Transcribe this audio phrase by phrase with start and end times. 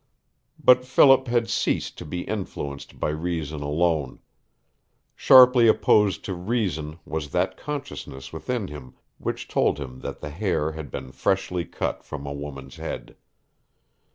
[0.57, 4.17] But Philip had ceased to be influenced by reason alone.
[5.15, 10.71] Sharply opposed to reason was that consciousness within him which told him that the hair
[10.71, 13.15] had been freshly cut from a woman's head.